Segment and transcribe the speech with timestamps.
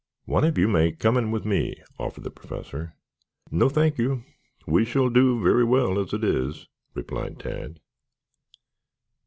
[0.25, 2.95] "One of you may come in with me," offered the Professor.
[3.51, 4.23] "No, thank you,
[4.65, 7.79] we shall do very well as it is," replied Tad.